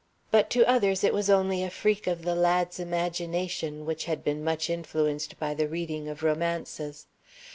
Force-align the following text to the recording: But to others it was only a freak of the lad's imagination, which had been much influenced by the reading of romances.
But 0.31 0.49
to 0.49 0.67
others 0.67 1.03
it 1.03 1.13
was 1.13 1.29
only 1.29 1.61
a 1.61 1.69
freak 1.69 2.07
of 2.07 2.23
the 2.23 2.33
lad's 2.33 2.79
imagination, 2.79 3.85
which 3.85 4.05
had 4.05 4.23
been 4.23 4.43
much 4.43 4.67
influenced 4.67 5.37
by 5.37 5.53
the 5.53 5.67
reading 5.67 6.07
of 6.07 6.23
romances. 6.23 7.05